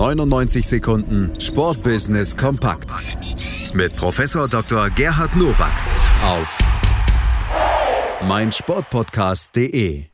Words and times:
99 0.00 0.66
Sekunden 0.66 1.30
Sportbusiness 1.38 2.34
kompakt 2.34 2.88
mit 3.74 3.94
Professor 3.96 4.48
Dr. 4.48 4.88
Gerhard 4.88 5.36
Nowak 5.36 5.74
auf 6.24 6.58
meinsportpodcast.de. 8.26 10.09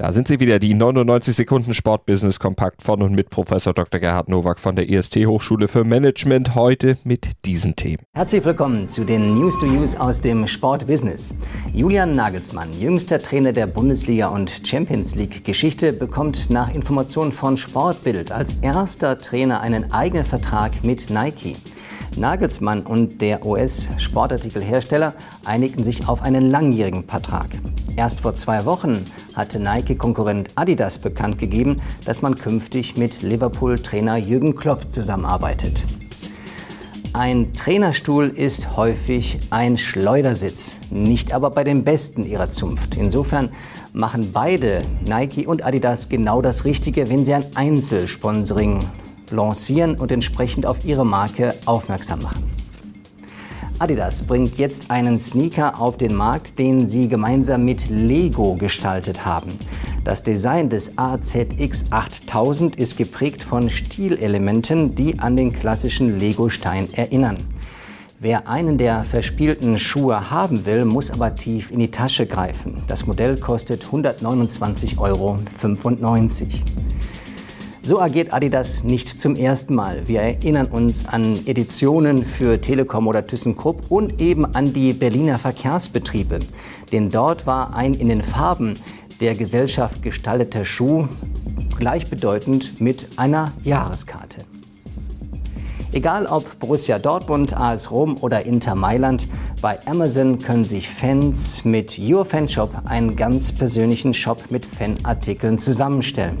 Da 0.00 0.14
sind 0.14 0.28
sie 0.28 0.40
wieder, 0.40 0.58
die 0.58 0.72
99 0.72 1.36
Sekunden 1.36 1.74
Sportbusiness 1.74 2.40
Kompakt 2.40 2.80
von 2.80 3.02
und 3.02 3.14
mit 3.14 3.28
Professor 3.28 3.74
Dr. 3.74 4.00
Gerhard 4.00 4.30
Nowak 4.30 4.58
von 4.58 4.74
der 4.74 4.88
IST 4.88 5.26
Hochschule 5.26 5.68
für 5.68 5.84
Management 5.84 6.54
heute 6.54 6.96
mit 7.04 7.32
diesen 7.44 7.76
Themen. 7.76 7.98
Herzlich 8.14 8.42
willkommen 8.42 8.88
zu 8.88 9.04
den 9.04 9.34
News 9.34 9.60
to 9.60 9.66
News 9.66 9.94
aus 9.96 10.22
dem 10.22 10.48
Sportbusiness. 10.48 11.34
Julian 11.74 12.16
Nagelsmann, 12.16 12.72
jüngster 12.80 13.20
Trainer 13.20 13.52
der 13.52 13.66
Bundesliga 13.66 14.28
und 14.28 14.62
Champions 14.64 15.16
League 15.16 15.44
Geschichte, 15.44 15.92
bekommt 15.92 16.48
nach 16.48 16.74
Informationen 16.74 17.32
von 17.32 17.58
Sportbild 17.58 18.32
als 18.32 18.54
erster 18.62 19.18
Trainer 19.18 19.60
einen 19.60 19.92
eigenen 19.92 20.24
Vertrag 20.24 20.82
mit 20.82 21.10
Nike. 21.10 21.56
Nagelsmann 22.16 22.86
und 22.86 23.20
der 23.20 23.44
US-Sportartikelhersteller 23.44 25.12
einigten 25.44 25.84
sich 25.84 26.08
auf 26.08 26.22
einen 26.22 26.48
langjährigen 26.48 27.04
Vertrag. 27.04 27.48
Erst 28.00 28.22
vor 28.22 28.34
zwei 28.34 28.64
Wochen 28.64 29.04
hatte 29.34 29.60
Nike-Konkurrent 29.60 30.52
Adidas 30.54 30.96
bekannt 30.96 31.38
gegeben, 31.38 31.76
dass 32.06 32.22
man 32.22 32.34
künftig 32.34 32.96
mit 32.96 33.20
Liverpool-Trainer 33.20 34.16
Jürgen 34.16 34.56
Klopp 34.56 34.90
zusammenarbeitet. 34.90 35.84
Ein 37.12 37.52
Trainerstuhl 37.52 38.28
ist 38.28 38.78
häufig 38.78 39.38
ein 39.50 39.76
Schleudersitz, 39.76 40.76
nicht 40.88 41.34
aber 41.34 41.50
bei 41.50 41.62
den 41.62 41.84
Besten 41.84 42.24
ihrer 42.24 42.50
Zunft. 42.50 42.96
Insofern 42.96 43.50
machen 43.92 44.30
beide, 44.32 44.80
Nike 45.04 45.46
und 45.46 45.62
Adidas, 45.62 46.08
genau 46.08 46.40
das 46.40 46.64
Richtige, 46.64 47.10
wenn 47.10 47.26
sie 47.26 47.34
ein 47.34 47.54
Einzelsponsoring 47.54 48.80
lancieren 49.30 50.00
und 50.00 50.10
entsprechend 50.10 50.64
auf 50.64 50.86
ihre 50.86 51.04
Marke 51.04 51.54
aufmerksam 51.66 52.22
machen. 52.22 52.49
Adidas 53.80 54.22
bringt 54.22 54.58
jetzt 54.58 54.90
einen 54.90 55.18
Sneaker 55.18 55.80
auf 55.80 55.96
den 55.96 56.14
Markt, 56.14 56.58
den 56.58 56.86
sie 56.86 57.08
gemeinsam 57.08 57.64
mit 57.64 57.88
Lego 57.88 58.54
gestaltet 58.54 59.24
haben. 59.24 59.58
Das 60.04 60.22
Design 60.22 60.68
des 60.68 60.98
AZX 60.98 61.86
8000 61.90 62.76
ist 62.76 62.98
geprägt 62.98 63.42
von 63.42 63.70
Stilelementen, 63.70 64.94
die 64.94 65.18
an 65.18 65.34
den 65.34 65.54
klassischen 65.54 66.18
Lego-Stein 66.18 66.92
erinnern. 66.92 67.38
Wer 68.18 68.48
einen 68.48 68.76
der 68.76 69.02
verspielten 69.02 69.78
Schuhe 69.78 70.30
haben 70.30 70.66
will, 70.66 70.84
muss 70.84 71.10
aber 71.10 71.34
tief 71.34 71.70
in 71.70 71.78
die 71.78 71.90
Tasche 71.90 72.26
greifen. 72.26 72.82
Das 72.86 73.06
Modell 73.06 73.38
kostet 73.38 73.82
129,95 73.84 74.98
Euro. 74.98 75.38
So 77.82 77.98
agiert 77.98 78.32
Adidas 78.34 78.84
nicht 78.84 79.08
zum 79.08 79.36
ersten 79.36 79.74
Mal. 79.74 80.06
Wir 80.06 80.20
erinnern 80.20 80.66
uns 80.66 81.08
an 81.08 81.40
Editionen 81.46 82.26
für 82.26 82.60
Telekom 82.60 83.08
oder 83.08 83.26
ThyssenKrupp 83.26 83.90
und 83.90 84.20
eben 84.20 84.44
an 84.54 84.74
die 84.74 84.92
Berliner 84.92 85.38
Verkehrsbetriebe. 85.38 86.40
Denn 86.92 87.08
dort 87.08 87.46
war 87.46 87.74
ein 87.74 87.94
in 87.94 88.10
den 88.10 88.22
Farben 88.22 88.74
der 89.20 89.34
Gesellschaft 89.34 90.02
gestalteter 90.02 90.66
Schuh 90.66 91.08
gleichbedeutend 91.78 92.82
mit 92.82 93.08
einer 93.16 93.52
Jahreskarte. 93.64 94.44
Egal 95.92 96.26
ob 96.26 96.60
Borussia 96.60 96.98
Dortmund, 96.98 97.56
AS 97.56 97.90
Rom 97.90 98.16
oder 98.20 98.44
Inter 98.44 98.74
Mailand, 98.74 99.26
bei 99.60 99.78
Amazon 99.86 100.38
können 100.38 100.64
sich 100.64 100.88
Fans 100.88 101.64
mit 101.64 101.98
Your 101.98 102.24
Fan 102.24 102.48
Shop 102.48 102.70
einen 102.84 103.16
ganz 103.16 103.52
persönlichen 103.52 104.14
Shop 104.14 104.50
mit 104.50 104.64
Fanartikeln 104.64 105.58
zusammenstellen. 105.58 106.36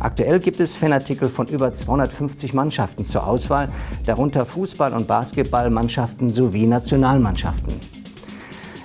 Aktuell 0.00 0.38
gibt 0.38 0.60
es 0.60 0.76
Fanartikel 0.76 1.28
von 1.28 1.48
über 1.48 1.72
250 1.72 2.54
Mannschaften 2.54 3.04
zur 3.04 3.26
Auswahl, 3.26 3.68
darunter 4.06 4.46
Fußball- 4.46 4.92
und 4.92 5.08
Basketballmannschaften 5.08 6.28
sowie 6.28 6.68
Nationalmannschaften. 6.68 7.74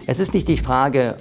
Es 0.07 0.19
ist 0.19 0.33
nicht 0.33 0.47
die 0.47 0.57
Frage, 0.57 1.15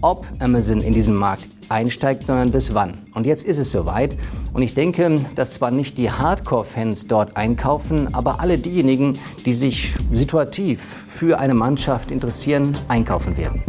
ob 0.00 0.26
Amazon 0.38 0.80
in 0.80 0.94
diesen 0.94 1.16
Markt 1.16 1.48
einsteigt, 1.68 2.26
sondern 2.26 2.52
das 2.52 2.74
Wann. 2.74 2.92
Und 3.14 3.26
jetzt 3.26 3.44
ist 3.44 3.58
es 3.58 3.72
soweit. 3.72 4.16
Und 4.52 4.62
ich 4.62 4.74
denke, 4.74 5.20
dass 5.34 5.54
zwar 5.54 5.72
nicht 5.72 5.98
die 5.98 6.10
Hardcore-Fans 6.10 7.08
dort 7.08 7.36
einkaufen, 7.36 8.14
aber 8.14 8.38
alle 8.40 8.58
diejenigen, 8.58 9.18
die 9.44 9.54
sich 9.54 9.94
situativ 10.12 10.80
für 11.10 11.40
eine 11.40 11.54
Mannschaft 11.54 12.12
interessieren, 12.12 12.78
einkaufen 12.86 13.36
werden. 13.36 13.62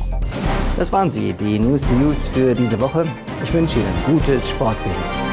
Das 0.78 0.92
waren 0.92 1.10
sie, 1.10 1.34
die 1.34 1.58
News 1.58 1.84
to 1.84 1.94
News 1.94 2.28
für 2.28 2.54
diese 2.54 2.80
Woche. 2.80 3.08
Ich 3.44 3.54
wünsche 3.54 3.80
Ihnen 3.80 3.94
gutes 4.06 4.50
Sportbusiness. 4.50 5.26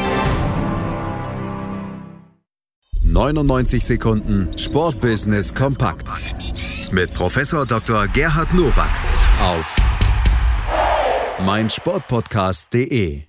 99 3.03 3.85
Sekunden 3.85 4.49
Sportbusiness 4.57 5.53
kompakt 5.53 6.07
mit 6.93 7.13
Professor 7.15 7.67
Dr. 7.67 8.07
Gerhard 8.09 8.55
Nowak 8.55 8.91
auf 9.43 9.77
meinsportpodcast.de. 11.45 13.25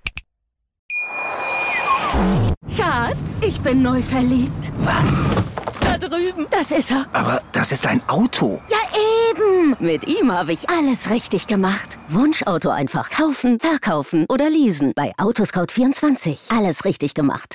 Schatz, 2.77 3.41
ich 3.41 3.59
bin 3.61 3.81
neu 3.81 4.01
verliebt. 4.01 4.71
Was? 4.79 5.23
Da 5.81 5.97
drüben. 5.97 6.45
Das 6.51 6.71
ist 6.71 6.91
er. 6.91 7.07
Aber 7.11 7.41
das 7.51 7.71
ist 7.71 7.85
ein 7.87 8.01
Auto. 8.07 8.61
Ja, 8.69 8.77
eben. 9.31 9.75
Mit 9.79 10.07
ihm 10.07 10.31
habe 10.31 10.53
ich 10.53 10.69
alles 10.69 11.09
richtig 11.09 11.47
gemacht. 11.47 11.92
Wunschauto 12.09 12.69
einfach 12.69 13.09
kaufen, 13.09 13.59
verkaufen 13.59 14.25
oder 14.29 14.49
leasen. 14.49 14.91
Bei 14.95 15.13
Autoscout24. 15.17 16.55
Alles 16.55 16.85
richtig 16.85 17.13
gemacht. 17.13 17.51